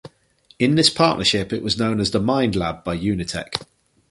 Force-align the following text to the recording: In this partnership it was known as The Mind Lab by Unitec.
In 0.57 0.73
this 0.73 0.89
partnership 0.89 1.53
it 1.53 1.61
was 1.61 1.77
known 1.77 1.99
as 1.99 2.09
The 2.09 2.19
Mind 2.19 2.55
Lab 2.55 2.83
by 2.83 2.97
Unitec. 2.97 3.63